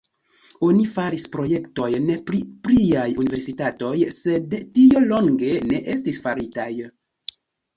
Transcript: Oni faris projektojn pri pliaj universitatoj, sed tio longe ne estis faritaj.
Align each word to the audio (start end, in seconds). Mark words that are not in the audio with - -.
Oni 0.67 0.85
faris 0.93 1.25
projektojn 1.35 2.09
pri 2.31 2.39
pliaj 2.69 3.05
universitatoj, 3.25 3.93
sed 4.17 4.57
tio 4.79 5.05
longe 5.13 5.53
ne 5.71 5.83
estis 5.97 6.23
faritaj. 6.27 6.71